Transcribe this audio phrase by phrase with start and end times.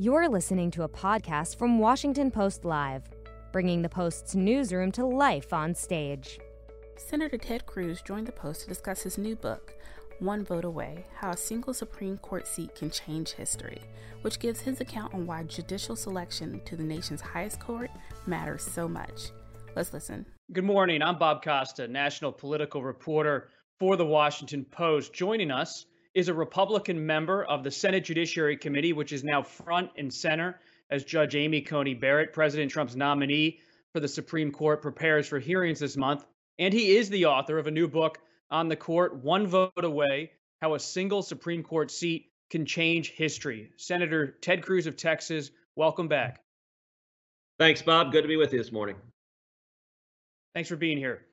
[0.00, 3.02] You're listening to a podcast from Washington Post Live,
[3.50, 6.38] bringing the Post's newsroom to life on stage.
[6.96, 9.74] Senator Ted Cruz joined the Post to discuss his new book,
[10.20, 13.80] One Vote Away How a Single Supreme Court Seat Can Change History,
[14.22, 17.90] which gives his account on why judicial selection to the nation's highest court
[18.24, 19.32] matters so much.
[19.74, 20.24] Let's listen.
[20.52, 21.02] Good morning.
[21.02, 23.48] I'm Bob Costa, national political reporter
[23.80, 25.12] for the Washington Post.
[25.12, 25.86] Joining us
[26.18, 30.58] is a Republican member of the Senate Judiciary Committee, which is now front and center
[30.90, 33.60] as Judge Amy Coney Barrett, President Trump's nominee
[33.92, 36.26] for the Supreme Court, prepares for hearings this month.
[36.58, 38.18] And he is the author of a new book
[38.50, 43.70] on the court, One Vote Away How a Single Supreme Court Seat Can Change History.
[43.76, 46.42] Senator Ted Cruz of Texas, welcome back.
[47.60, 48.10] Thanks, Bob.
[48.10, 48.96] Good to be with you this morning.
[50.52, 51.27] Thanks for being here.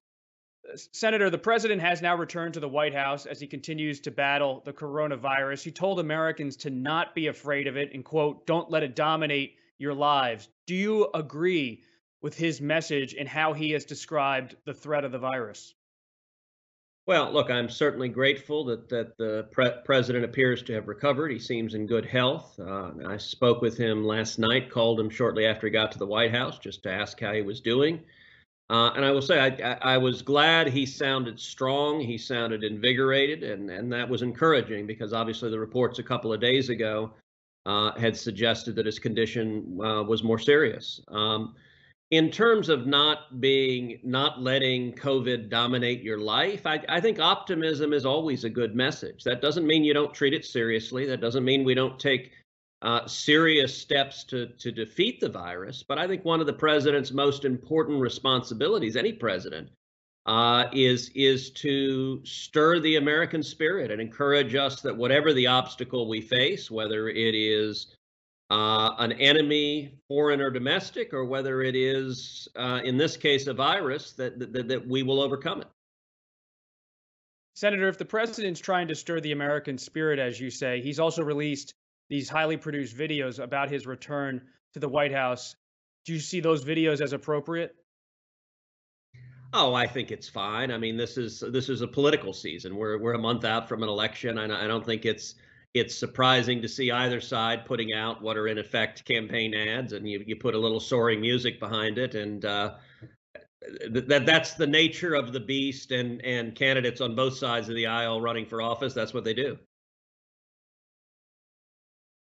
[0.91, 4.61] Senator, the president has now returned to the White House as he continues to battle
[4.65, 5.63] the coronavirus.
[5.63, 9.55] He told Americans to not be afraid of it and, quote, don't let it dominate
[9.77, 10.49] your lives.
[10.65, 11.83] Do you agree
[12.21, 15.73] with his message and how he has described the threat of the virus?
[17.07, 21.29] Well, look, I'm certainly grateful that that the pre- president appears to have recovered.
[21.29, 22.59] He seems in good health.
[22.59, 26.07] Uh, I spoke with him last night, called him shortly after he got to the
[26.07, 28.01] White House just to ask how he was doing.
[28.69, 31.99] Uh, and I will say, I, I, was glad he sounded strong.
[31.99, 36.41] He sounded invigorated, and, and that was encouraging because obviously the reports a couple of
[36.41, 37.11] days ago
[37.67, 40.99] uh, had suggested that his condition uh, was more serious.
[41.09, 41.53] Um,
[42.09, 47.93] in terms of not being, not letting COVID dominate your life, I, I think optimism
[47.93, 49.23] is always a good message.
[49.23, 51.05] That doesn't mean you don't treat it seriously.
[51.05, 52.31] That doesn't mean we don't take
[52.85, 55.81] uh, serious steps to, to defeat the virus.
[55.81, 59.69] But I think one of the president's most important responsibilities, any president,
[60.27, 66.07] uh, is is to stir the American spirit and encourage us that whatever the obstacle
[66.07, 67.95] we face, whether it is
[68.51, 73.53] uh, an enemy, foreign or domestic, or whether it is, uh, in this case, a
[73.53, 75.67] virus, that, that that we will overcome it.
[77.55, 81.23] Senator, if the president's trying to stir the American spirit, as you say, he's also
[81.23, 81.73] released
[82.09, 84.41] these highly produced videos about his return
[84.73, 85.55] to the White House.
[86.05, 87.75] Do you see those videos as appropriate?
[89.53, 90.71] Oh, I think it's fine.
[90.71, 92.75] I mean, this is this is a political season.
[92.75, 95.35] We're we're a month out from an election, and I don't think it's
[95.73, 100.07] it's surprising to see either side putting out what are in effect campaign ads, and
[100.07, 102.75] you you put a little soaring music behind it, and uh,
[103.91, 105.91] that that's the nature of the beast.
[105.91, 109.33] And and candidates on both sides of the aisle running for office, that's what they
[109.33, 109.57] do.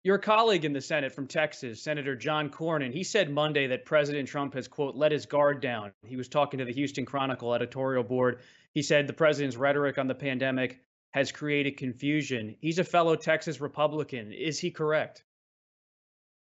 [0.06, 4.28] Your colleague in the Senate from Texas, Senator John Cornyn, he said Monday that President
[4.28, 5.90] Trump has, quote, let his guard down.
[6.04, 8.38] He was talking to the Houston Chronicle editorial board.
[8.72, 10.78] He said the president's rhetoric on the pandemic
[11.10, 12.54] has created confusion.
[12.60, 14.32] He's a fellow Texas Republican.
[14.32, 15.24] Is he correct?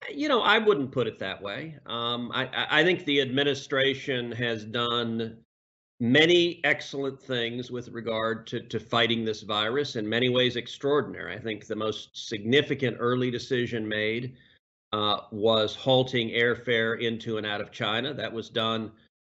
[0.08, 1.78] You know, I wouldn't put it that way.
[1.84, 5.38] Um, I, I think the administration has done
[6.00, 11.34] many excellent things with regard to, to fighting this virus, in many ways extraordinary.
[11.34, 14.36] I think the most significant early decision made
[14.92, 18.14] uh, was halting airfare into and out of China.
[18.14, 18.92] That was done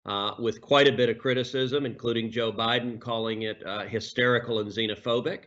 [0.05, 4.69] uh, with quite a bit of criticism, including Joe Biden calling it uh, hysterical and
[4.69, 5.43] xenophobic.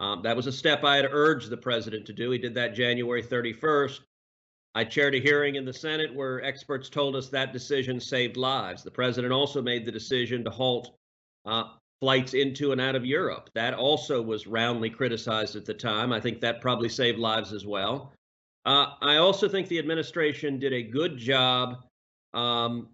[0.00, 2.30] Um, that was a step I had urged the president to do.
[2.30, 4.00] He did that January 31st.
[4.74, 8.82] I chaired a hearing in the Senate where experts told us that decision saved lives.
[8.82, 10.96] The president also made the decision to halt
[11.44, 11.64] uh,
[12.00, 13.50] flights into and out of Europe.
[13.54, 16.12] That also was roundly criticized at the time.
[16.12, 18.12] I think that probably saved lives as well.
[18.64, 21.84] Uh, I also think the administration did a good job
[22.32, 22.88] um,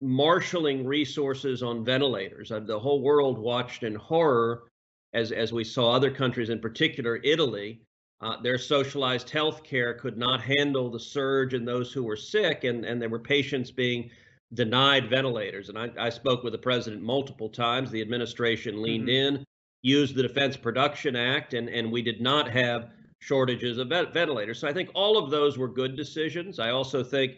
[0.00, 2.50] marshaling resources on ventilators.
[2.50, 4.68] Uh, the whole world watched in horror
[5.14, 7.80] as as we saw other countries, in particular Italy,
[8.20, 12.64] uh, their socialized health care could not handle the surge in those who were sick,
[12.64, 14.10] and, and there were patients being
[14.54, 15.68] denied ventilators.
[15.68, 17.90] And I, I spoke with the president multiple times.
[17.90, 19.36] The administration leaned mm-hmm.
[19.36, 19.44] in,
[19.82, 22.90] used the Defense Production Act, and, and we did not have
[23.20, 24.58] shortages of ventilators.
[24.60, 26.58] So I think all of those were good decisions.
[26.58, 27.36] I also think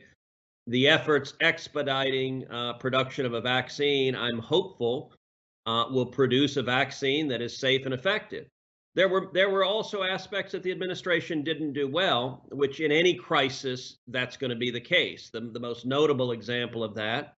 [0.67, 5.13] the efforts expediting uh, production of a vaccine, I'm hopeful,
[5.67, 8.47] uh, will produce a vaccine that is safe and effective.
[8.95, 13.15] There were there were also aspects that the administration didn't do well, which in any
[13.15, 15.31] crisis that's going to be the case.
[15.31, 17.35] The, the most notable example of that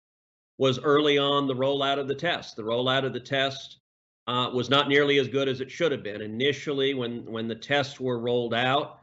[0.57, 2.55] was early on the rollout of the test.
[2.55, 3.79] The rollout of the test
[4.27, 6.21] uh, was not nearly as good as it should have been.
[6.21, 8.99] Initially, when when the tests were rolled out,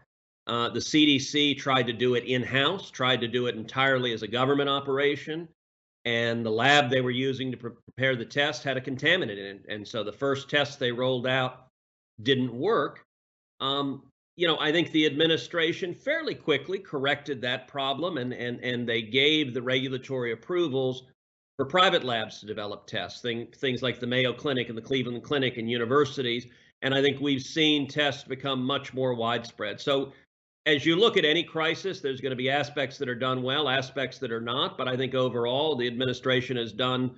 [0.47, 4.23] uh, the CDC tried to do it in house, tried to do it entirely as
[4.23, 5.47] a government operation,
[6.06, 9.39] and the lab they were using to pre- prepare the test had a contaminant in
[9.39, 9.67] it.
[9.69, 11.68] And so the first test they rolled out
[12.23, 13.05] didn't work.
[13.61, 14.03] Um,
[14.37, 19.03] you know, I think the administration fairly quickly corrected that problem and and and they
[19.03, 21.05] gave the regulatory approvals
[21.56, 25.25] for private labs to develop tests, thing, things like the Mayo Clinic and the Cleveland
[25.25, 26.47] Clinic and universities.
[26.82, 29.81] And I think we've seen tests become much more widespread.
[29.81, 30.12] So
[30.67, 33.69] as you look at any crisis, there's going to be aspects that are done well,
[33.69, 34.79] aspects that are not.
[34.79, 37.17] But I think overall, the administration has done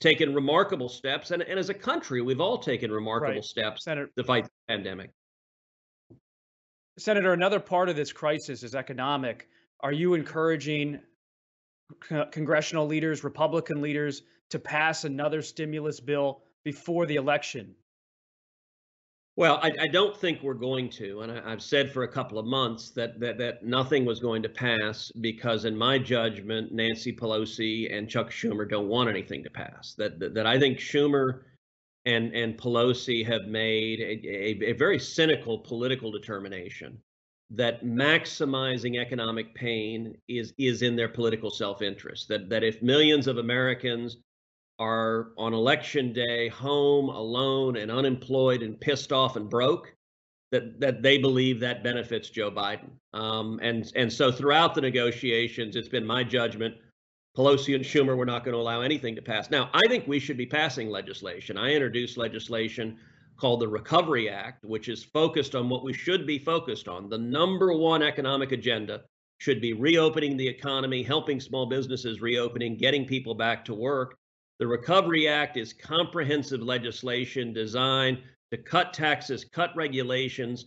[0.00, 3.44] taken remarkable steps, and, and as a country, we've all taken remarkable right.
[3.44, 5.10] steps Senator, to fight the pandemic.
[6.98, 9.48] Senator, another part of this crisis is economic.
[9.80, 11.00] Are you encouraging
[12.00, 17.74] co- congressional leaders, Republican leaders, to pass another stimulus bill before the election?
[19.36, 22.38] Well, I, I, don't think we're going to, and I, have said for a couple
[22.38, 27.12] of months that, that that nothing was going to pass because, in my judgment, Nancy
[27.12, 29.94] Pelosi and Chuck Schumer don't want anything to pass.
[29.98, 31.42] That that, that I think Schumer
[32.06, 36.98] and and Pelosi have made a, a, a very cynical political determination
[37.50, 42.28] that maximizing economic pain is is in their political self-interest.
[42.28, 44.18] That that if millions of Americans
[44.78, 49.94] are on election day home alone and unemployed and pissed off and broke
[50.50, 52.90] that that they believe that benefits Joe Biden.
[53.12, 56.74] Um, and and so throughout the negotiations, it's been my judgment.
[57.36, 59.50] Pelosi and Schumer were not going to allow anything to pass.
[59.50, 61.58] Now, I think we should be passing legislation.
[61.58, 62.96] I introduced legislation
[63.36, 67.08] called the Recovery Act, which is focused on what we should be focused on.
[67.08, 69.02] The number one economic agenda
[69.38, 74.16] should be reopening the economy, helping small businesses reopening, getting people back to work.
[74.60, 78.22] The Recovery Act is comprehensive legislation designed
[78.52, 80.66] to cut taxes, cut regulations,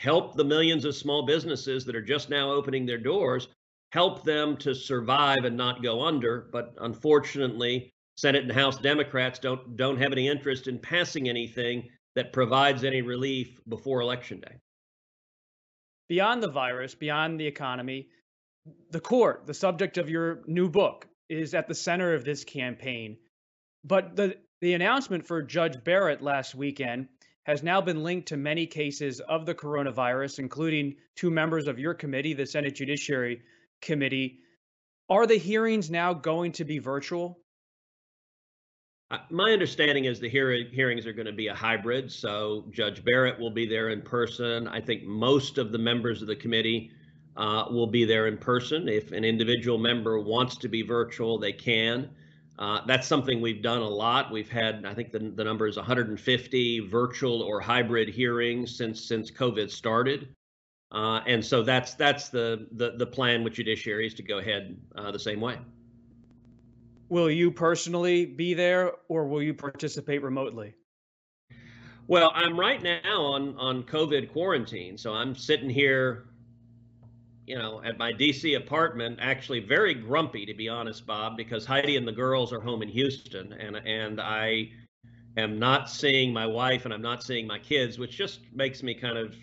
[0.00, 3.48] help the millions of small businesses that are just now opening their doors,
[3.92, 6.48] help them to survive and not go under.
[6.50, 12.32] But unfortunately, Senate and House Democrats don't don't have any interest in passing anything that
[12.32, 14.56] provides any relief before election day.
[16.08, 18.08] Beyond the virus, beyond the economy,
[18.90, 23.18] the court, the subject of your new book, is at the center of this campaign.
[23.86, 27.08] But the, the announcement for Judge Barrett last weekend
[27.44, 31.94] has now been linked to many cases of the coronavirus, including two members of your
[31.94, 33.42] committee, the Senate Judiciary
[33.80, 34.40] Committee.
[35.08, 37.38] Are the hearings now going to be virtual?
[39.30, 42.10] My understanding is the hear- hearings are going to be a hybrid.
[42.10, 44.66] So Judge Barrett will be there in person.
[44.66, 46.90] I think most of the members of the committee
[47.36, 48.88] uh, will be there in person.
[48.88, 52.10] If an individual member wants to be virtual, they can.
[52.58, 54.32] Uh, that's something we've done a lot.
[54.32, 59.30] We've had, I think the, the number is 150 virtual or hybrid hearings since since
[59.30, 60.28] COVID started.
[60.92, 64.76] Uh, and so that's that's the, the the plan with judiciary is to go ahead
[64.94, 65.58] uh, the same way.
[67.08, 70.74] Will you personally be there, or will you participate remotely?
[72.08, 76.26] Well, I'm right now on on COVID quarantine, so I'm sitting here
[77.46, 81.96] you know, at my DC apartment, actually very grumpy to be honest, Bob, because Heidi
[81.96, 84.70] and the girls are home in Houston, and and I
[85.36, 88.94] am not seeing my wife and I'm not seeing my kids, which just makes me
[88.94, 89.34] kind of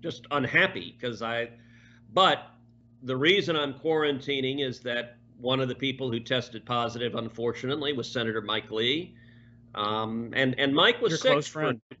[0.00, 1.50] just unhappy because I.
[2.12, 2.46] But
[3.02, 8.08] the reason I'm quarantining is that one of the people who tested positive, unfortunately, was
[8.08, 9.16] Senator Mike Lee,
[9.74, 11.32] um, and and Mike was Your sick.
[11.32, 11.80] Close friend.
[11.90, 11.96] For,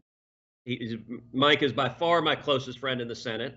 [0.64, 0.98] he,
[1.32, 3.56] Mike is by far my closest friend in the Senate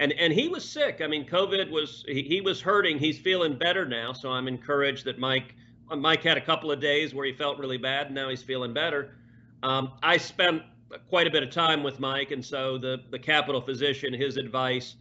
[0.00, 1.00] and and he was sick.
[1.04, 2.98] I mean, COVID was he, he was hurting.
[2.98, 5.54] He's feeling better now, so I'm encouraged that Mike
[5.96, 8.72] Mike had a couple of days where he felt really bad, and now he's feeling
[8.72, 9.14] better.
[9.62, 10.62] Um, I spent
[11.08, 14.96] quite a bit of time with Mike, and so the the Capitol physician, his advice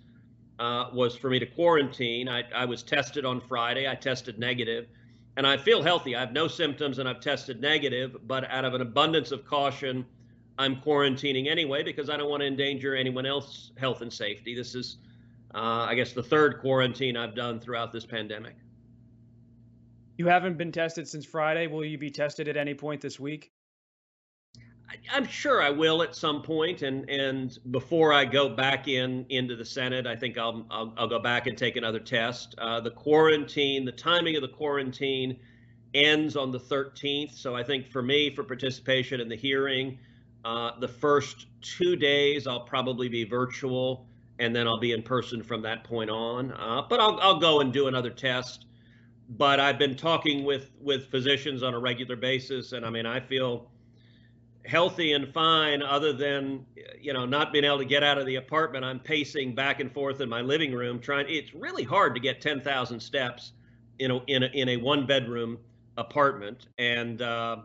[0.60, 2.28] uh, was for me to quarantine.
[2.28, 3.88] I, I was tested on Friday.
[3.88, 4.88] I tested negative,
[5.38, 6.14] and I feel healthy.
[6.14, 8.18] I have no symptoms, and I've tested negative.
[8.28, 10.06] But out of an abundance of caution
[10.60, 14.54] I'm quarantining anyway because I don't want to endanger anyone else's health and safety.
[14.54, 14.98] This is,
[15.56, 18.56] uh, I guess, the third quarantine I've done throughout this pandemic.
[20.18, 21.68] You haven't been tested since Friday.
[21.68, 23.54] Will you be tested at any point this week?
[24.90, 29.26] I, am sure I will at some point, and and before I go back in
[29.30, 32.56] into the Senate, I think I'll I'll, I'll go back and take another test.
[32.58, 35.40] Uh, the quarantine, the timing of the quarantine,
[35.94, 37.32] ends on the 13th.
[37.32, 40.00] So I think for me, for participation in the hearing,
[40.46, 44.08] uh, the first two days, I'll probably be virtual,
[44.40, 46.52] and then I'll be in person from that point on.
[46.52, 48.66] Uh, but I'll, I'll go and do another test.
[49.30, 53.20] But I've been talking with with physicians on a regular basis, and I mean, I
[53.20, 53.70] feel
[54.66, 56.66] healthy and fine, other than
[57.00, 58.86] you know not being able to get out of the apartment.
[58.86, 61.28] I'm pacing back and forth in my living room, trying.
[61.30, 63.52] It's really hard to get 10,000 steps
[64.00, 65.60] in a in a, in a one bedroom
[65.98, 67.58] apartment, and uh,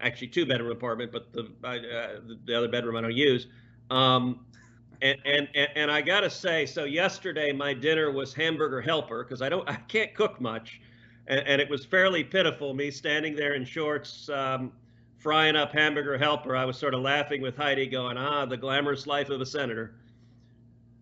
[0.00, 3.46] actually two bedroom apartment, but the uh, the other bedroom I don't use.
[3.90, 4.44] Um,
[5.02, 9.42] and, and, and, I got to say, so yesterday my dinner was hamburger helper because
[9.42, 10.80] I don't, I can't cook much.
[11.26, 14.72] And, and, it was fairly pitiful, me standing there in shorts, um,
[15.18, 16.56] frying up hamburger helper.
[16.56, 19.94] I was sort of laughing with Heidi going, ah, the glamorous life of a senator.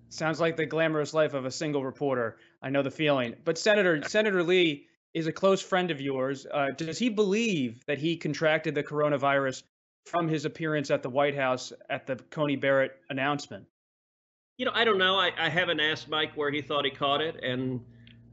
[0.08, 2.38] Sounds like the glamorous life of a single reporter.
[2.62, 3.34] I know the feeling.
[3.44, 6.46] But Senator, Senator Lee is a close friend of yours.
[6.52, 9.62] Uh, does he believe that he contracted the coronavirus
[10.06, 13.66] from his appearance at the White House at the Coney Barrett announcement?
[14.58, 15.16] You know, I don't know.
[15.16, 17.80] I, I haven't asked Mike where he thought he caught it, and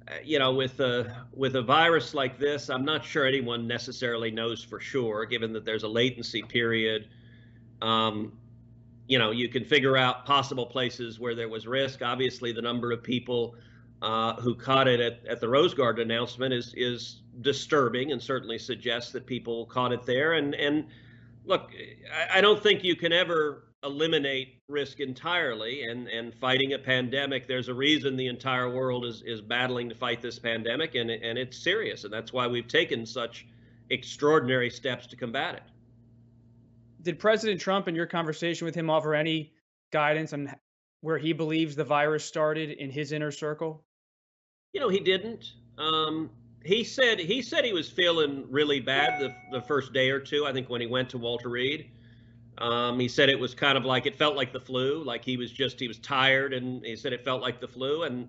[0.07, 4.31] uh, you know, with a with a virus like this, I'm not sure anyone necessarily
[4.31, 7.07] knows for sure, given that there's a latency period.
[7.81, 8.33] Um,
[9.07, 12.01] you know, you can figure out possible places where there was risk.
[12.01, 13.55] Obviously, the number of people
[14.01, 18.57] uh, who caught it at, at the Rose Garden announcement is is disturbing and certainly
[18.57, 20.33] suggests that people caught it there.
[20.33, 20.87] And and
[21.45, 21.71] look,
[22.13, 25.83] I, I don't think you can ever eliminate risk entirely.
[25.83, 29.95] And and fighting a pandemic, there's a reason the entire world is is battling to
[29.95, 33.45] fight this pandemic, and and it's serious, and that's why we've taken such
[33.89, 35.63] extraordinary steps to combat it.
[37.01, 39.53] Did President Trump, in your conversation with him, offer any
[39.91, 40.53] guidance on
[41.01, 43.85] where he believes the virus started in his inner circle?
[44.73, 45.53] You know, he didn't.
[45.77, 46.29] Um,
[46.63, 50.45] he said he said he was feeling really bad the the first day or two.
[50.45, 51.89] I think when he went to Walter Reed,
[52.59, 55.37] um, he said it was kind of like it felt like the flu, like he
[55.37, 58.03] was just he was tired, and he said it felt like the flu.
[58.03, 58.27] And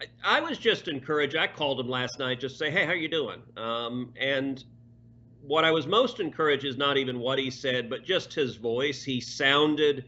[0.00, 1.36] I, I was just encouraged.
[1.36, 3.42] I called him last night just say, hey, how you doing?
[3.56, 4.62] Um, and
[5.40, 9.02] what I was most encouraged is not even what he said, but just his voice.
[9.02, 10.04] He sounded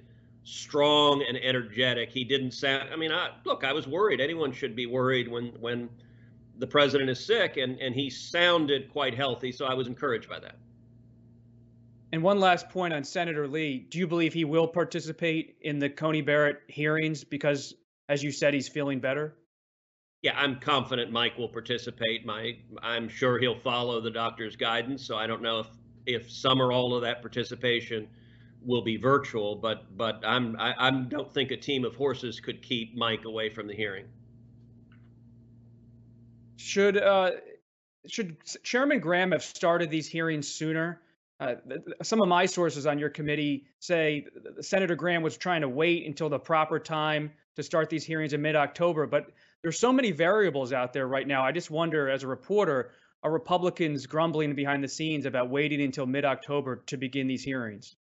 [0.47, 2.09] strong and energetic.
[2.09, 2.89] He didn't sound.
[2.93, 4.21] I mean, I, look, I was worried.
[4.21, 5.91] Anyone should be worried when when
[6.59, 9.53] the president is sick, and and he sounded quite healthy.
[9.53, 10.57] So I was encouraged by that.
[12.13, 15.91] And one last point on Senator Lee: Do you believe he will participate in the
[15.91, 17.75] Coney Barrett hearings because,
[18.09, 19.35] as you said, he's feeling better?
[20.23, 22.25] Yeah, I'm confident Mike will participate.
[22.25, 25.05] My, I'm sure he'll follow the doctor's guidance.
[25.05, 25.67] So I don't know if
[26.07, 28.07] if some or all of that participation
[28.67, 32.63] will be virtual, but but I'm I, I don't think a team of horses could
[32.63, 34.07] keep Mike away from the hearing.
[36.57, 37.31] Should uh,
[38.07, 41.01] should Chairman Graham have started these hearings sooner?
[41.39, 41.55] Uh,
[42.03, 44.27] some of my sources on your committee say
[44.61, 48.41] Senator Graham was trying to wait until the proper time to start these hearings in
[48.41, 49.31] mid-October, but
[49.63, 51.43] there's so many variables out there right now.
[51.43, 52.93] I just wonder, as a reporter,
[53.23, 57.97] are Republicans grumbling behind the scenes about waiting until mid-October to begin these hearings?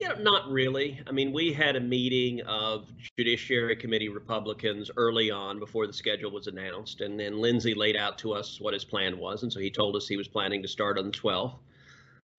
[0.00, 0.98] Yeah, not really.
[1.06, 2.88] I mean, we had a meeting of
[3.18, 8.16] Judiciary Committee Republicans early on before the schedule was announced, and then Lindsey laid out
[8.18, 10.68] to us what his plan was, and so he told us he was planning to
[10.68, 11.58] start on the 12th.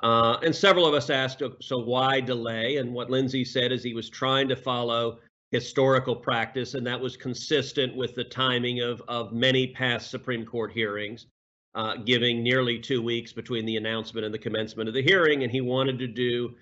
[0.01, 2.77] Uh, and several of us asked, so why delay?
[2.77, 5.19] And what Lindsey said is he was trying to follow
[5.51, 10.71] historical practice, and that was consistent with the timing of, of many past Supreme Court
[10.71, 11.27] hearings,
[11.75, 15.43] uh, giving nearly two weeks between the announcement and the commencement of the hearing.
[15.43, 16.55] And he wanted to do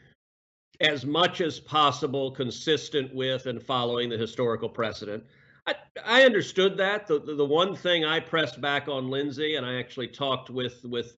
[0.81, 5.23] as much as possible consistent with and following the historical precedent.
[5.67, 7.07] I, I understood that.
[7.07, 10.83] The, the, the one thing I pressed back on Lindsey, and I actually talked with
[10.85, 11.15] with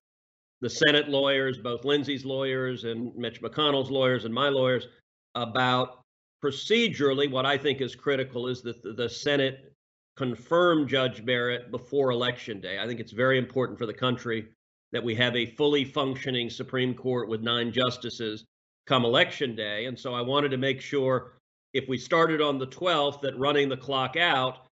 [0.62, 4.88] the Senate lawyers, both Lindsey's lawyers and Mitch McConnell's lawyers and my lawyers,
[5.36, 6.02] about
[6.44, 9.74] procedurally what I think is critical is that the, the Senate
[10.18, 12.80] confirm Judge Barrett before Election Day.
[12.80, 14.50] I think it's very important for the country
[14.92, 18.46] that we have a fully functioning Supreme Court with nine justices
[18.88, 19.86] come election day.
[19.86, 21.34] And so I wanted to make sure
[21.74, 24.68] if we started on the 12th that running the clock out,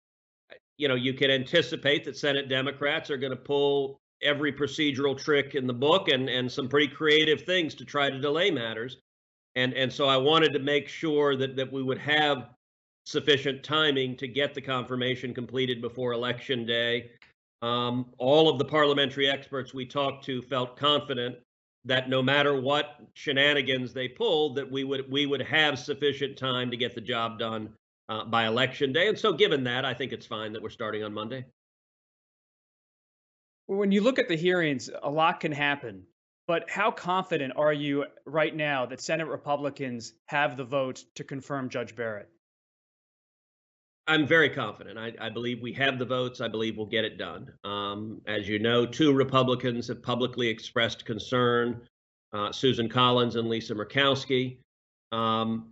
[0.77, 5.55] you know, you can anticipate that Senate Democrats are going to pull every procedural trick
[5.55, 8.99] in the book and and some pretty creative things to try to delay matters.
[9.57, 12.49] And and so I wanted to make sure that that we would have
[13.07, 17.11] sufficient timing to get the confirmation completed before election day.
[17.63, 21.37] Um, all of the parliamentary experts we talked to felt confident
[21.85, 26.71] that no matter what shenanigans they pulled, that we would we would have sufficient time
[26.71, 27.75] to get the job done
[28.09, 29.09] uh, by election day.
[29.09, 31.45] And so, given that, I think it's fine that we're starting on Monday.
[33.67, 36.05] When you look at the hearings, a lot can happen.
[36.47, 41.71] But how confident are you right now that Senate Republicans have the votes to confirm
[41.71, 42.29] Judge Barrett?
[44.07, 44.99] I'm very confident.
[44.99, 46.43] I, I, believe we have the votes.
[46.43, 47.51] I believe we'll get it done.
[47.65, 51.81] Um, as you know, two Republicans have publicly expressed concern
[52.35, 54.59] uh, Susan Collins and Lisa Murkowski.
[55.13, 55.71] Um,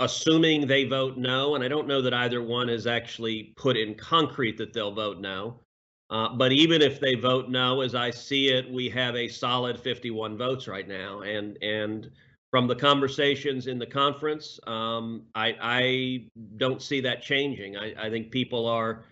[0.00, 3.94] assuming they vote no, and I don't know that either one has actually put in
[3.94, 5.60] concrete that they'll vote no.
[6.10, 9.78] Uh, but even if they vote no, as I see it, we have a solid
[9.78, 12.10] 51 votes right now, and and
[12.50, 16.24] from the conversations in the conference, um, I, I,
[16.56, 17.76] don't see that changing.
[17.76, 19.04] I, I, think people are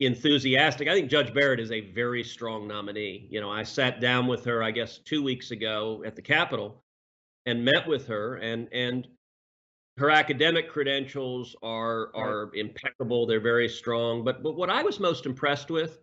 [0.00, 0.88] enthusiastic.
[0.88, 3.26] I think Judge Barrett is a very strong nominee.
[3.30, 6.82] You know, I sat down with her, I guess, two weeks ago at the Capitol
[7.46, 9.06] and met with her, and and
[9.98, 13.26] her academic credentials are are impeccable.
[13.26, 14.24] They're very strong.
[14.24, 16.00] But but what I was most impressed with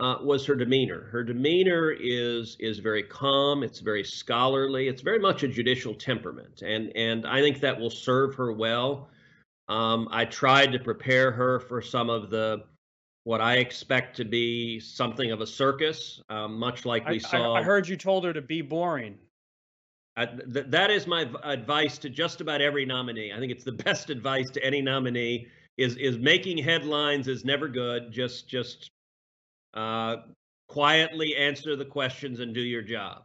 [0.00, 1.04] uh, was her demeanor.
[1.10, 3.62] Her demeanor is is very calm.
[3.62, 4.88] It's very scholarly.
[4.88, 9.08] It's very much a judicial temperament, and and I think that will serve her well.
[9.68, 12.64] Um, I tried to prepare her for some of the
[13.22, 17.54] what I expect to be something of a circus, um, much like we I, saw.
[17.54, 19.16] I, I, heard you told her to be boring.
[20.16, 23.32] I, th- that is my advice to just about every nominee.
[23.32, 25.46] I think it's the best advice to any nominee.
[25.76, 28.12] Is is making headlines is never good.
[28.12, 28.90] Just just
[29.74, 30.16] uh,
[30.68, 33.24] quietly answer the questions and do your job.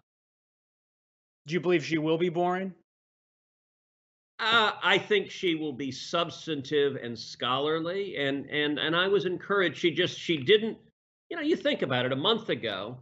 [1.48, 2.74] Do you believe she will be boring?
[4.40, 9.78] Uh, I think she will be substantive and scholarly, and and and I was encouraged.
[9.78, 10.78] She just she didn't,
[11.30, 12.14] you know, you think about it.
[12.14, 12.98] A month ago,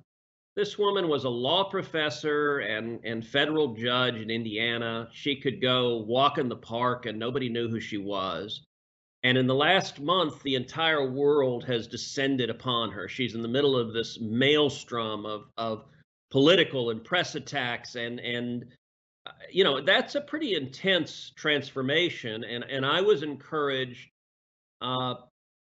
[0.55, 5.09] this woman was a law professor and and federal judge in Indiana.
[5.11, 8.63] She could go walk in the park and nobody knew who she was.
[9.23, 13.07] And in the last month, the entire world has descended upon her.
[13.07, 15.85] She's in the middle of this maelstrom of, of
[16.29, 17.95] political and press attacks.
[17.95, 18.65] And, and
[19.25, 22.43] uh, you know, that's a pretty intense transformation.
[22.43, 24.09] And, and I was encouraged
[24.81, 25.15] uh,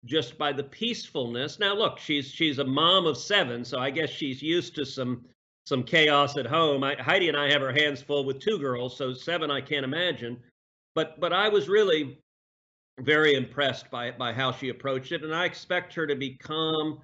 [0.05, 1.59] just by the peacefulness.
[1.59, 5.25] Now, look, she's she's a mom of seven, so I guess she's used to some
[5.65, 6.83] some chaos at home.
[6.83, 9.85] I, Heidi and I have our hands full with two girls, so seven I can't
[9.85, 10.39] imagine.
[10.95, 12.19] But but I was really
[12.99, 16.99] very impressed by by how she approached it, and I expect her to become.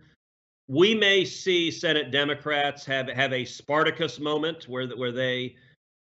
[0.67, 5.55] We may see Senate Democrats have have a Spartacus moment where where they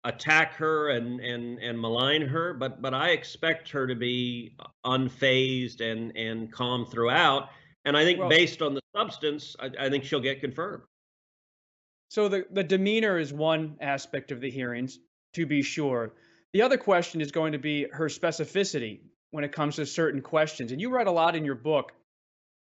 [0.04, 4.54] attack her and and and malign her, but but I expect her to be
[4.86, 7.48] unfazed and and calm throughout.
[7.84, 10.84] And I think well, based on the substance, I, I think she'll get confirmed.
[12.10, 15.00] So the the demeanor is one aspect of the hearings,
[15.34, 16.12] to be sure.
[16.52, 19.00] The other question is going to be her specificity
[19.32, 20.70] when it comes to certain questions.
[20.70, 21.92] And you write a lot in your book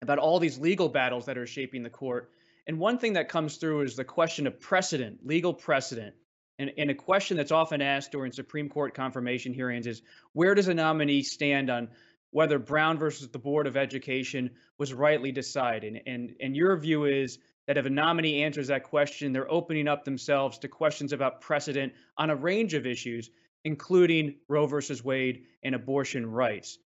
[0.00, 2.30] about all these legal battles that are shaping the court.
[2.66, 6.14] And one thing that comes through is the question of precedent, legal precedent.
[6.58, 10.68] And, and a question that's often asked during Supreme Court confirmation hearings is where does
[10.68, 11.88] a nominee stand on
[12.30, 15.94] whether Brown versus the Board of Education was rightly decided?
[15.94, 19.88] And, and, and your view is that if a nominee answers that question, they're opening
[19.88, 23.30] up themselves to questions about precedent on a range of issues
[23.64, 26.78] including Roe versus Wade and abortion rights.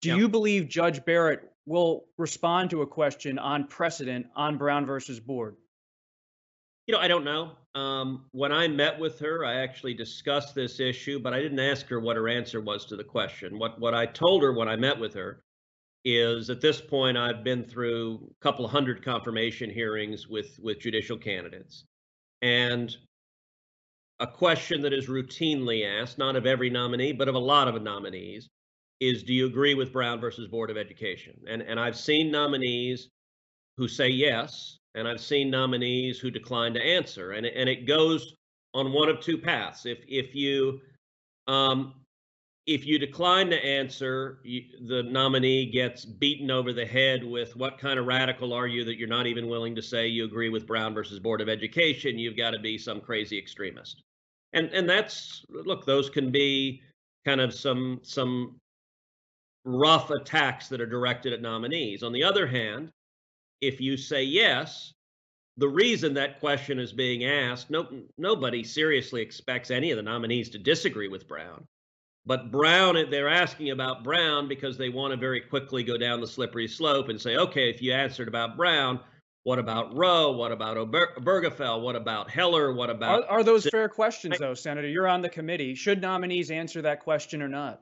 [0.00, 5.20] Do you believe Judge Barrett will respond to a question on precedent on Brown versus
[5.20, 5.56] Board?
[6.86, 7.52] You know, I don't know.
[7.74, 11.86] Um, when I met with her, I actually discussed this issue, but I didn't ask
[11.88, 13.58] her what her answer was to the question.
[13.58, 15.44] What what I told her when I met with her
[16.04, 21.16] is at this point I've been through a couple hundred confirmation hearings with with judicial
[21.16, 21.84] candidates.
[22.42, 22.96] And
[24.20, 27.82] a question that is routinely asked, not of every nominee, but of a lot of
[27.82, 28.50] nominees,
[29.00, 31.40] is do you agree with Brown versus Board of Education?
[31.48, 33.08] And and I've seen nominees
[33.78, 37.32] who say yes, and I've seen nominees who decline to answer.
[37.32, 38.34] And and it goes
[38.74, 39.86] on one of two paths.
[39.86, 40.80] If if you
[41.46, 41.94] um,
[42.66, 47.78] if you decline to answer, you, the nominee gets beaten over the head with what
[47.78, 50.66] kind of radical are you that you're not even willing to say you agree with
[50.66, 52.18] Brown versus Board of Education?
[52.18, 54.02] You've got to be some crazy extremist
[54.52, 56.82] and and that's look those can be
[57.24, 58.56] kind of some some
[59.64, 62.02] rough attacks that are directed at nominees.
[62.02, 62.90] On the other hand
[63.60, 64.92] if you say yes
[65.58, 67.86] the reason that question is being asked no
[68.16, 71.66] nobody seriously expects any of the nominees to disagree with brown.
[72.26, 76.26] But brown they're asking about brown because they want to very quickly go down the
[76.26, 79.00] slippery slope and say okay if you answered about brown
[79.44, 80.32] what about Roe?
[80.32, 81.80] What about Obergefell?
[81.80, 82.74] What about Heller?
[82.74, 83.24] What about?
[83.24, 84.88] Are, are those fair questions, though, Senator?
[84.88, 85.74] You're on the committee.
[85.74, 87.80] Should nominees answer that question or not?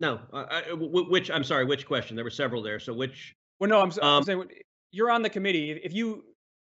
[0.00, 0.20] No.
[0.32, 1.64] Uh, which I'm sorry.
[1.64, 2.16] Which question?
[2.16, 2.78] There were several there.
[2.78, 3.34] So which?
[3.58, 3.80] Well, no.
[3.80, 4.44] I'm, um, I'm saying
[4.90, 5.70] you're on the committee.
[5.70, 6.24] If you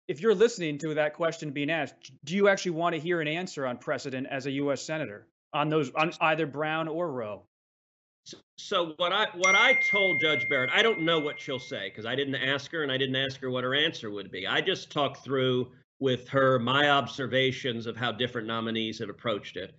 [0.07, 3.29] if you're listening to that question being asked, do you actually want to hear an
[3.29, 4.83] answer on precedent as a U.S.
[4.83, 7.43] senator on those on either Brown or Roe?
[8.57, 12.07] So what I what I told Judge Barrett, I don't know what she'll say because
[12.07, 14.47] I didn't ask her and I didn't ask her what her answer would be.
[14.47, 19.75] I just talked through with her my observations of how different nominees have approached it.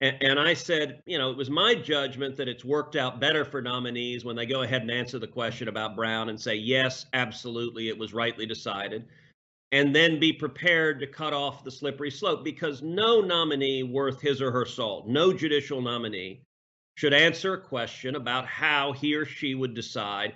[0.00, 3.44] And, and I said, you know, it was my judgment that it's worked out better
[3.44, 7.06] for nominees when they go ahead and answer the question about Brown and say, yes,
[7.12, 9.06] absolutely, it was rightly decided.
[9.72, 14.42] and then be prepared to cut off the slippery slope because no nominee worth his
[14.42, 16.42] or her salt, no judicial nominee
[17.00, 20.34] should answer a question about how he or she would decide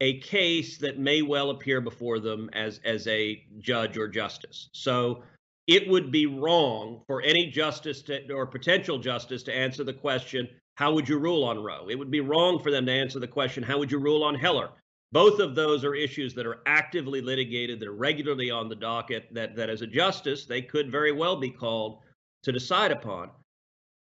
[0.00, 4.70] a case that may well appear before them as as a judge or justice.
[4.72, 5.22] So
[5.66, 10.48] it would be wrong for any justice to, or potential justice to answer the question,
[10.76, 11.90] how would you rule on Roe?
[11.90, 14.34] It would be wrong for them to answer the question, how would you rule on
[14.34, 14.70] Heller?
[15.12, 19.28] Both of those are issues that are actively litigated, that are regularly on the docket,
[19.34, 21.98] that, that as a justice, they could very well be called
[22.42, 23.28] to decide upon.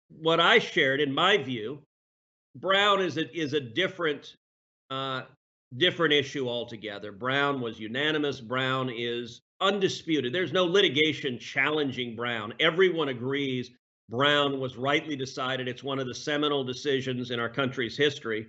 [0.09, 1.83] What I shared, in my view,
[2.56, 4.36] Brown is a, is a different
[4.90, 5.22] uh,
[5.76, 7.12] different issue altogether.
[7.12, 8.40] Brown was unanimous.
[8.40, 10.32] Brown is undisputed.
[10.32, 12.52] There's no litigation challenging Brown.
[12.58, 13.70] Everyone agrees
[14.08, 15.68] Brown was rightly decided.
[15.68, 18.48] It's one of the seminal decisions in our country's history.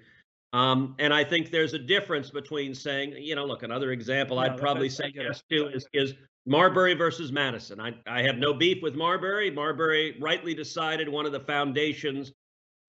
[0.53, 4.43] Um, and I think there's a difference between saying, you know, look, another example no,
[4.43, 6.13] I'd probably say yes to is, is
[6.45, 7.79] Marbury versus Madison.
[7.79, 9.51] I, I have no beef with Marbury.
[9.51, 12.33] Marbury rightly decided one of the foundations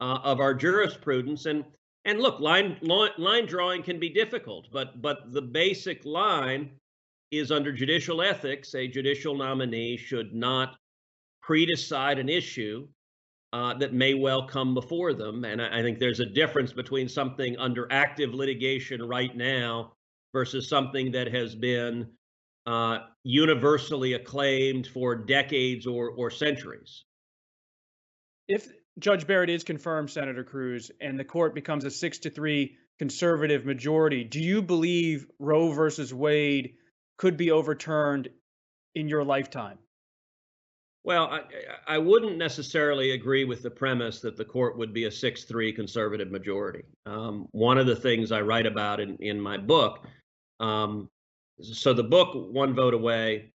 [0.03, 1.47] uh, of our jurisprudence.
[1.47, 1.65] And
[2.05, 6.71] and look, line, line drawing can be difficult, but but the basic line
[7.31, 10.77] is under judicial ethics, a judicial nominee should not
[11.41, 12.87] pre-decide an issue
[13.53, 15.45] uh, that may well come before them.
[15.45, 19.93] And I, I, think there's a difference between something under active litigation right now
[20.33, 22.07] versus something that has been
[22.67, 27.05] uh, universally acclaimed for decades or, or centuries.
[28.49, 32.77] If Judge Barrett is confirmed, Senator Cruz, and the court becomes a six to three
[32.99, 36.75] conservative majority, do you believe Roe versus Wade
[37.19, 38.29] could be overturned
[38.95, 39.79] in your lifetime?
[41.05, 41.41] Well, I,
[41.89, 45.73] I wouldn't necessarily agree with the premise that the court would be a 6 3
[45.73, 46.85] conservative majority.
[47.07, 50.07] Um, one of the things I write about in, in my book,
[50.61, 51.09] um,
[51.61, 53.51] so the book, One Vote Away,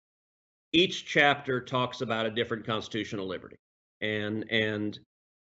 [0.71, 3.57] each chapter talks about a different constitutional liberty.
[3.99, 4.97] And, and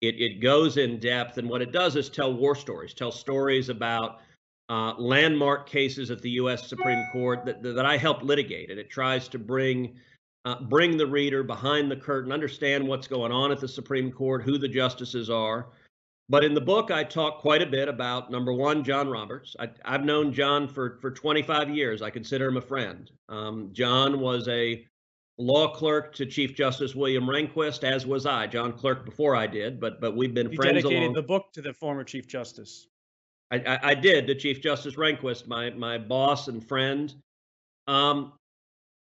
[0.00, 1.38] it, it goes in depth.
[1.38, 4.20] And what it does is tell war stories, tell stories about
[4.68, 6.68] uh, landmark cases at the U.S.
[6.68, 8.70] Supreme Court that, that I helped litigate.
[8.70, 9.96] And it tries to bring
[10.46, 14.42] uh, bring the reader behind the curtain, understand what's going on at the Supreme Court,
[14.42, 15.66] who the justices are.
[16.30, 19.56] But in the book, I talk quite a bit about number one, John Roberts.
[19.58, 22.02] I, have known John for, for 25 years.
[22.02, 23.10] I consider him a friend.
[23.28, 24.86] Um, John was a
[25.40, 28.46] law clerk to Chief Justice William Rehnquist, as was I.
[28.46, 30.82] John clerk before I did, but but we've been you friends.
[30.82, 31.14] dedicated along.
[31.14, 32.86] the book to the former Chief Justice.
[33.50, 37.12] I, I, I, did to Chief Justice Rehnquist, my my boss and friend.
[37.88, 38.34] Um,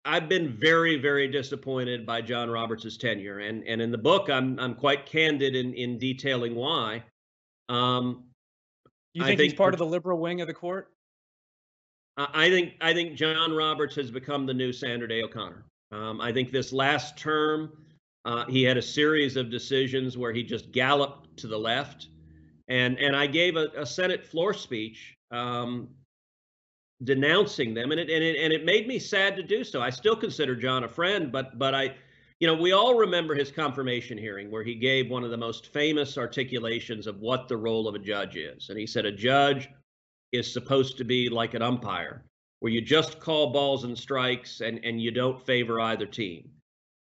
[0.05, 4.59] I've been very, very disappointed by John Roberts' tenure, and and in the book, I'm
[4.59, 7.05] I'm quite candid in in detailing why.
[7.69, 8.25] Um,
[9.15, 10.91] you think, think he's part of the liberal wing of the court?
[12.17, 15.65] I think I think John Roberts has become the new Sandra Day O'Connor.
[15.95, 17.73] Um, I think this last term,
[18.25, 22.09] uh, he had a series of decisions where he just galloped to the left,
[22.69, 25.89] and and I gave a, a Senate floor speech um,
[27.05, 29.81] denouncing them, and it and it and it made me sad to do so.
[29.81, 31.95] I still consider John a friend, but but I,
[32.41, 35.73] you know, we all remember his confirmation hearing where he gave one of the most
[35.73, 39.69] famous articulations of what the role of a judge is, and he said a judge
[40.33, 42.25] is supposed to be like an umpire,
[42.65, 46.49] where you just call balls and strikes and and you don't favor either team.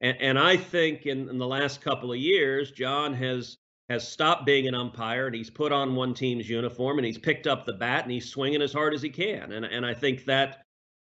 [0.00, 3.56] And and I think in, in the last couple of years, John has
[3.88, 7.48] has stopped being an umpire and he's put on one team's uniform and he's picked
[7.48, 9.50] up the bat and he's swinging as hard as he can.
[9.50, 10.62] And and I think that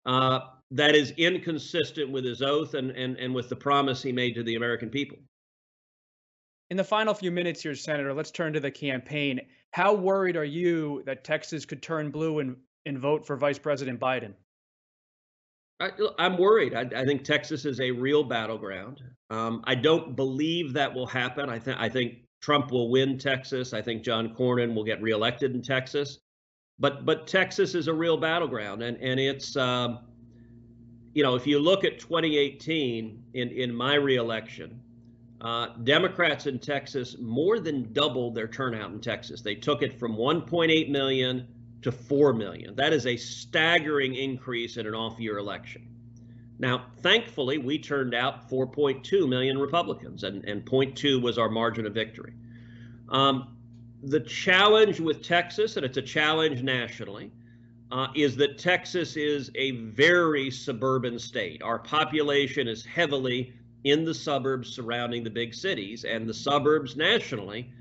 [0.08, 0.40] uh,
[0.72, 4.42] that is inconsistent with his oath and, and and with the promise he made to
[4.42, 5.20] the American people.
[6.72, 9.42] In the final few minutes here, Senator, let's turn to the campaign.
[9.70, 14.00] How worried are you that Texas could turn blue and, and vote for Vice President
[14.00, 14.34] Biden?
[15.80, 16.76] I, am worried.
[16.76, 19.02] I, I, think Texas is a real battleground.
[19.32, 21.50] Um, I don't believe that will happen.
[21.50, 23.74] I think I think Trump will win Texas.
[23.74, 26.20] I think John Cornyn will get reelected in Texas.
[26.78, 30.00] But but Texas is a real battleground, and and it's um,
[31.14, 34.80] you know if you look at 2018 in in my reelection,
[35.42, 39.42] uh, Democrats in Texas more than doubled their turnout in Texas.
[39.42, 41.48] They took it from 1.8 million
[41.82, 42.76] to 4 million.
[42.76, 45.88] That is a staggering increase in an off-year election.
[46.60, 51.94] Now, thankfully, we turned out 4.2 million Republicans, and, and 0.2 was our margin of
[51.94, 52.34] victory.
[53.10, 53.58] Um,
[54.04, 57.32] the challenge with Texas, and it's a challenge nationally,
[57.92, 61.62] uh, is that Texas is a very suburban state.
[61.62, 67.72] Our population is heavily in the suburbs surrounding the big cities, and the suburbs nationally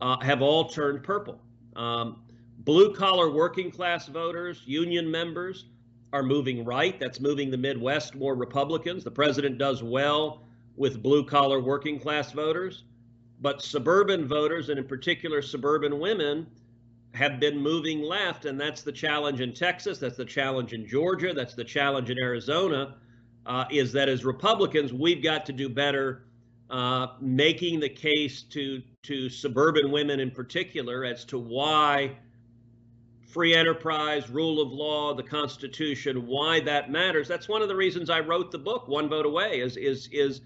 [0.00, 1.40] uh, have all turned purple.
[1.74, 2.22] Um,
[2.66, 5.66] blue collar working class voters, union members,
[6.12, 6.98] are moving right.
[6.98, 9.04] That's moving the Midwest more Republicans.
[9.04, 10.42] The president does well
[10.76, 12.82] with blue collar working class voters,
[13.40, 16.46] but suburban voters, and in particular suburban women,
[17.14, 18.44] have been moving left.
[18.44, 19.98] And that's the challenge in Texas.
[19.98, 21.32] That's the challenge in Georgia.
[21.32, 22.96] That's the challenge in Arizona.
[23.46, 26.24] Uh, is that as Republicans, we've got to do better
[26.68, 32.16] uh, making the case to to suburban women in particular as to why
[33.26, 37.28] free enterprise, rule of law, the Constitution, why that matters.
[37.28, 40.40] That's one of the reasons I wrote the book, One Vote Away, is is is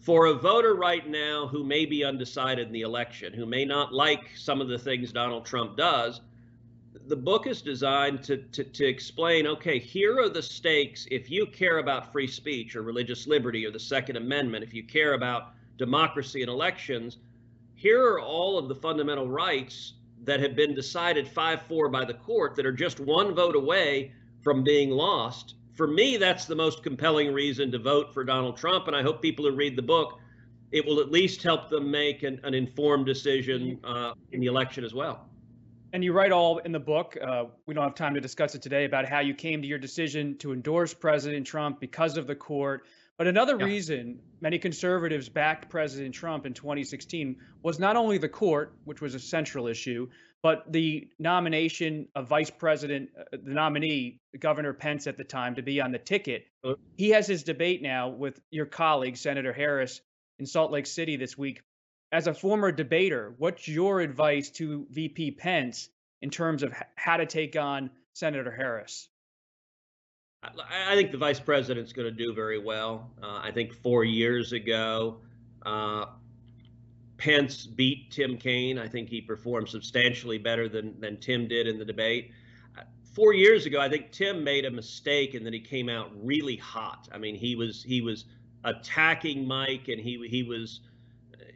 [0.00, 3.92] for a voter right now who may be undecided in the election, who may not
[3.92, 6.20] like some of the things Donald Trump does,
[7.08, 11.06] the book is designed to, to, to, explain okay, here are the stakes.
[11.10, 14.82] If you care about free speech or religious liberty or the Second Amendment, if you
[14.82, 17.18] care about democracy and elections,
[17.74, 22.14] here are all of the fundamental rights that have been decided 5 4 by the
[22.14, 25.54] court that are just one vote away from being lost.
[25.74, 28.88] For me, that's the most compelling reason to vote for Donald Trump.
[28.88, 30.18] And I hope people who read the book,
[30.72, 34.84] it will at least help them make an, an informed decision uh, in the election
[34.84, 35.28] as well
[35.92, 37.16] and you write all in the book.
[37.20, 39.78] Uh, we don't have time to discuss it today about how you came to your
[39.78, 42.86] decision to endorse President Trump because of the court.
[43.18, 43.66] But another yeah.
[43.66, 49.14] reason many conservatives backed President Trump in 2016 was not only the court, which was
[49.14, 50.08] a central issue,
[50.40, 55.62] but the nomination of Vice President, uh, the nominee, Governor Pence at the time, to
[55.62, 56.46] be on the ticket.
[56.96, 60.00] He has his debate now with your colleague, Senator Harris,
[60.38, 61.62] in Salt Lake City this week
[62.12, 65.88] as a former debater, what's your advice to VP Pence
[66.22, 69.08] in terms of how to take on Senator Harris?
[70.42, 73.10] I think the vice president's going to do very well.
[73.22, 75.18] Uh, I think four years ago,
[75.66, 76.06] uh,
[77.16, 78.78] Pence beat Tim Kaine.
[78.78, 82.30] I think he performed substantially better than than Tim did in the debate.
[82.76, 82.82] Uh,
[83.14, 86.56] four years ago, I think Tim made a mistake and that he came out really
[86.56, 87.08] hot.
[87.12, 88.26] I mean, he was he was
[88.62, 90.80] attacking Mike, and he he was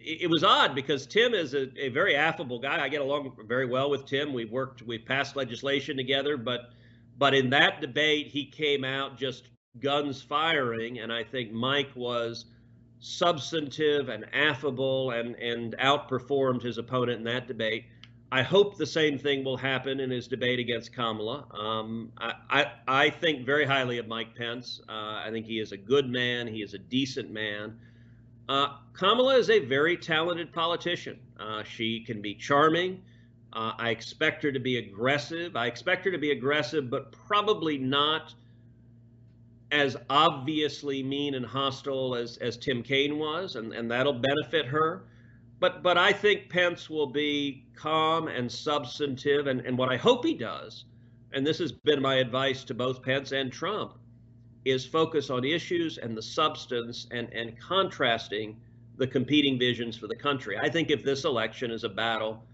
[0.05, 2.83] it was odd because Tim is a, a, very affable guy.
[2.83, 4.33] I get along very well with Tim.
[4.33, 6.73] We've worked, we've passed legislation together, but
[7.23, 9.45] but in that debate, he came out just
[9.79, 12.47] guns firing, and I think Mike was
[12.99, 17.85] substantive and affable and and outperformed his opponent in that debate.
[18.33, 21.47] I hope the same thing will happen in his debate against Kamala.
[21.57, 24.81] Um, I, I, I think very highly of Mike Pence.
[24.89, 26.49] Uh, I think he is a good man.
[26.49, 27.79] He is a decent man.
[28.49, 31.21] Uh, Kamala is a very talented politician.
[31.39, 33.01] Uh, she can be charming.
[33.53, 35.57] Uh, I expect her to be aggressive.
[35.57, 38.35] I expect her to be aggressive, but probably not
[39.71, 45.05] as obviously mean and hostile as, as Tim Kaine was, and, and that'll benefit her.
[45.61, 50.25] But but I think Pence will be calm and substantive, and, and what I hope
[50.25, 50.85] he does,
[51.33, 53.99] and this has been my advice to both Pence and Trump,
[54.65, 58.57] is focus on issues and the substance and, and contrasting
[58.97, 60.59] the competing visions for the country.
[60.59, 62.45] I think if this election is a battle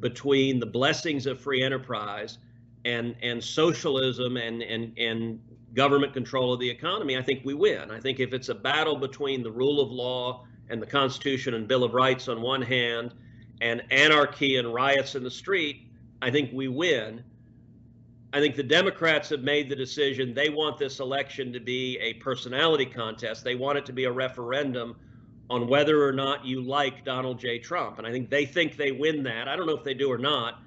[0.00, 2.38] between the blessings of free enterprise
[2.84, 5.40] and and socialism and and and
[5.74, 7.90] government control of the economy, I think we win.
[7.90, 11.66] I think if it's a battle between the rule of law and the Constitution and
[11.66, 13.14] Bill of Rights on one hand
[13.60, 15.86] and anarchy and riots in the street,
[16.20, 17.24] I think we win.
[18.34, 22.14] I think the Democrats have made the decision they want this election to be a
[22.14, 23.44] personality contest.
[23.44, 24.96] They want it to be a referendum
[25.52, 27.58] on whether or not you like Donald J.
[27.58, 27.98] Trump.
[27.98, 29.48] And I think they think they win that.
[29.48, 30.62] I don't know if they do or not,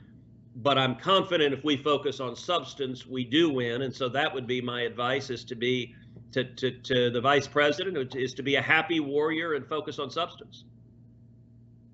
[0.58, 3.82] but I'm confident if we focus on substance, we do win.
[3.82, 5.96] And so that would be my advice is to be
[6.34, 10.12] to, to, to the vice president is to be a happy warrior and focus on
[10.12, 10.66] substance.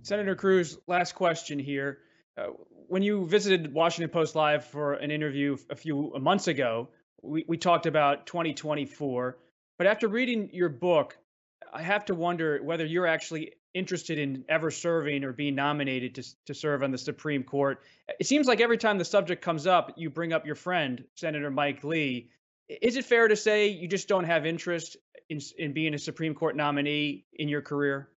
[0.01, 1.99] Senator Cruz, last question here.
[2.37, 2.47] Uh,
[2.87, 6.89] when you visited Washington Post Live for an interview a few months ago,
[7.21, 9.37] we, we talked about 2024.
[9.77, 11.17] But after reading your book,
[11.73, 16.23] I have to wonder whether you're actually interested in ever serving or being nominated to,
[16.45, 17.81] to serve on the Supreme Court.
[18.19, 21.49] It seems like every time the subject comes up, you bring up your friend, Senator
[21.49, 22.29] Mike Lee.
[22.67, 24.97] Is it fair to say you just don't have interest
[25.29, 28.09] in, in being a Supreme Court nominee in your career?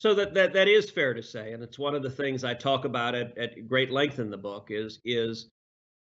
[0.00, 2.54] So that, that that is fair to say, and it's one of the things I
[2.54, 5.50] talk about at, at great length in the book is is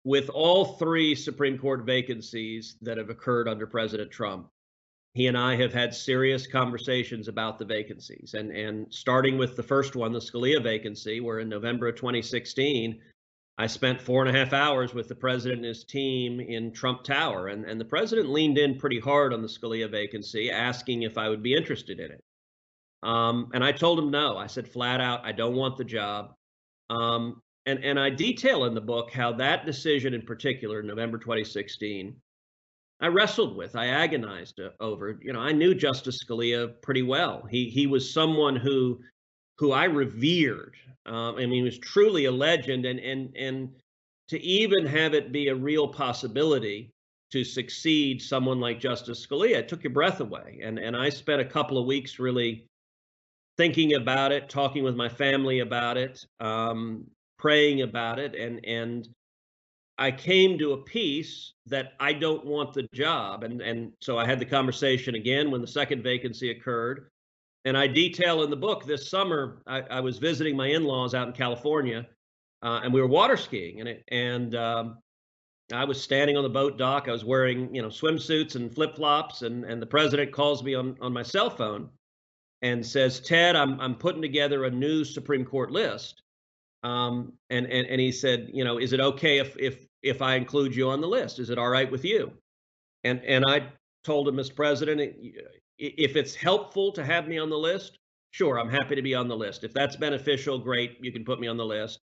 [0.02, 4.48] with all three Supreme Court vacancies that have occurred under President Trump,
[5.16, 8.34] he and I have had serious conversations about the vacancies.
[8.34, 13.00] And and starting with the first one, the Scalia vacancy, where in November of 2016,
[13.58, 17.02] I spent four and a half hours with the president and his team in Trump
[17.04, 17.48] Tower.
[17.48, 21.30] And, and the president leaned in pretty hard on the Scalia vacancy, asking if I
[21.30, 22.22] would be interested in it.
[23.02, 24.36] Um, and I told him no.
[24.36, 26.34] I said flat out, I don't want the job.
[26.90, 32.14] Um, And, and I detail in the book how that decision in particular, November 2016,
[33.00, 35.18] I wrestled with, I agonized uh, over.
[35.22, 37.46] You know, I knew Justice Scalia pretty well.
[37.50, 39.00] He he was someone who
[39.58, 40.74] who I revered.
[41.04, 43.70] Um, I mean, he was truly a legend, and and and
[44.28, 46.90] to even have it be a real possibility
[47.32, 50.60] to succeed someone like Justice Scalia, it took your breath away.
[50.62, 52.66] And and I spent a couple of weeks really
[53.56, 57.06] thinking about it, talking with my family about it, um,
[57.38, 59.08] praying about it, and and
[59.98, 63.44] I came to a piece that I don't want the job.
[63.44, 67.10] And and so I had the conversation again when the second vacancy occurred.
[67.64, 71.26] And I detail in the book this summer, I, I was visiting my in-laws out
[71.26, 72.06] in California,
[72.62, 74.98] uh, and we were water skiing, and it, and um,
[75.72, 77.08] I was standing on the boat dock.
[77.08, 80.96] I was wearing you know swimsuits and flip-flops, and and the president calls me on
[81.00, 81.88] on my cell phone,
[82.62, 86.22] and says, Ted, I'm I'm putting together a new Supreme Court list.
[86.86, 90.36] Um, and, and and he said, you know, is it okay if if if I
[90.36, 91.40] include you on the list?
[91.40, 92.32] Is it all right with you?
[93.02, 93.66] And and I
[94.04, 94.54] told him, Mr.
[94.54, 95.00] President,
[95.78, 97.98] if it's helpful to have me on the list,
[98.30, 99.64] sure, I'm happy to be on the list.
[99.64, 101.98] If that's beneficial, great, you can put me on the list.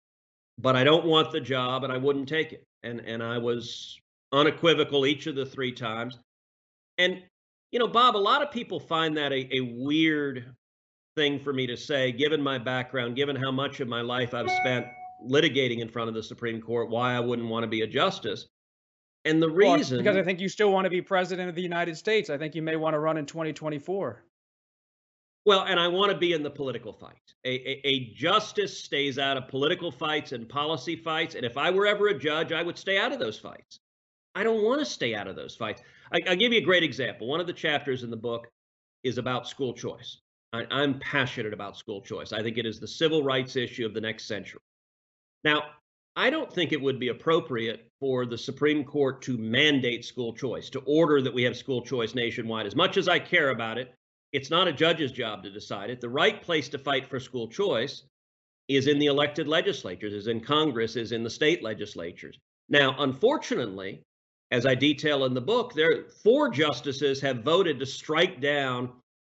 [0.57, 2.65] But I don't want the job, and I wouldn't take it.
[2.83, 3.97] And and I was
[4.33, 6.19] unequivocal each of the three times.
[6.97, 7.23] And
[7.71, 10.53] you know, Bob, a lot of people find that a, a weird
[11.15, 14.49] thing for me to say, given my background, given how much of my life I've
[14.49, 14.85] spent
[15.25, 18.47] litigating in front of the Supreme Court, why I wouldn't want to be a justice.
[19.25, 21.61] And the reason well, because I think you still want to be president of the
[21.61, 22.29] United States.
[22.29, 24.23] I think you may want to run in 2024.
[25.45, 27.33] Well, and I want to be in the political fight.
[27.45, 31.35] A, a, a, justice stays out of political fights and policy fights.
[31.35, 33.79] And if I were ever a judge, I would stay out of those fights.
[34.35, 35.81] I don't want to stay out of those fights.
[36.13, 37.27] I, will give you a great example.
[37.27, 38.47] One of the chapters in the book
[39.03, 40.19] is about school choice.
[40.53, 42.31] I, I'm passionate about school choice.
[42.31, 44.61] I think it is the civil rights issue of the next century.
[45.43, 45.63] Now,
[46.15, 50.69] I don't think it would be appropriate for the Supreme Court to mandate school choice,
[50.69, 52.67] to order that we have school choice nationwide.
[52.67, 53.93] As much as I care about it,
[54.31, 56.01] it's not a judge's job to decide it.
[56.01, 58.03] The right place to fight for school choice
[58.67, 62.37] is in the elected legislatures, is in Congress, is in the state legislatures.
[62.69, 64.03] Now, unfortunately,
[64.51, 68.91] as I detail in the book, there four justices have voted to strike down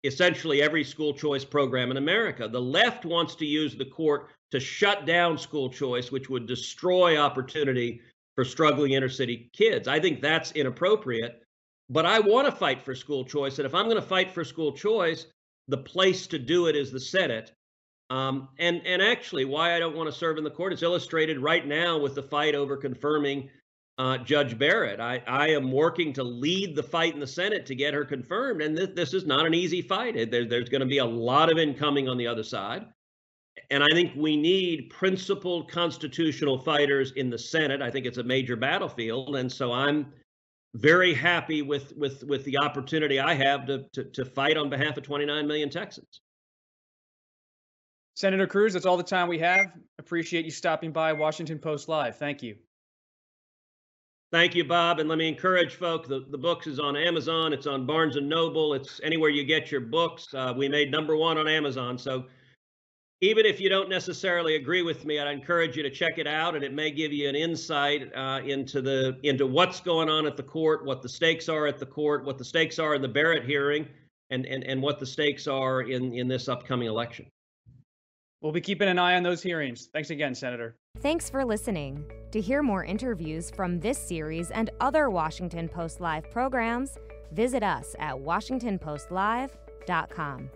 [0.04, 2.46] essentially every school choice program in America.
[2.46, 7.18] The left wants to use the court to shut down school choice, which would destroy
[7.18, 8.00] opportunity
[8.36, 9.88] for struggling inner city kids.
[9.88, 11.42] I think that's inappropriate.
[11.90, 13.58] But I want to fight for school choice.
[13.58, 15.26] And if I'm going to fight for school choice,
[15.68, 17.52] the place to do it is the Senate.
[18.10, 21.38] Um, and and actually, why I don't want to serve in the court is illustrated
[21.38, 23.50] right now with the fight over confirming
[23.98, 25.00] uh, Judge Barrett.
[25.00, 28.62] I, I am working to lead the fight in the Senate to get her confirmed,
[28.62, 30.30] and th- this is not an easy fight.
[30.30, 32.86] There, there's going to be a lot of incoming on the other side.
[33.70, 37.80] And I think we need principled constitutional fighters in the Senate.
[37.80, 40.12] I think it's a major battlefield, and so I'm
[40.74, 44.96] very happy with with with the opportunity I have to to, to fight on behalf
[44.96, 46.20] of 29 million Texans.
[48.16, 49.66] Senator Cruz, that's all the time we have.
[49.98, 52.16] Appreciate you stopping by Washington Post Live.
[52.16, 52.56] Thank you.
[54.34, 54.98] Thank you, Bob.
[54.98, 57.52] And let me encourage folks, the, the books is on Amazon.
[57.52, 58.74] It's on Barnes & Noble.
[58.74, 60.34] It's anywhere you get your books.
[60.34, 61.96] Uh, we made number one on Amazon.
[61.96, 62.24] So
[63.20, 66.56] even if you don't necessarily agree with me, I'd encourage you to check it out,
[66.56, 70.36] and it may give you an insight uh, into the into what's going on at
[70.36, 73.08] the court, what the stakes are at the court, what the stakes are in the
[73.08, 73.86] Barrett hearing,
[74.30, 77.24] and and and what the stakes are in in this upcoming election.
[78.44, 79.88] We'll be keeping an eye on those hearings.
[79.94, 80.76] Thanks again, Senator.
[81.00, 82.04] Thanks for listening.
[82.30, 86.98] To hear more interviews from this series and other Washington Post Live programs,
[87.32, 90.50] visit us at WashingtonPostLive.com.